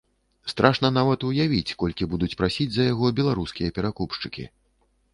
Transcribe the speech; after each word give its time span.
Страшна 0.51 0.89
нават 0.99 1.25
уявіць, 1.29 1.75
колькі 1.85 2.09
будуць 2.15 2.33
прасіць 2.41 2.69
за 2.81 2.91
яго 2.91 3.15
беларускія 3.23 3.69
перакупшчыкі. 3.81 4.53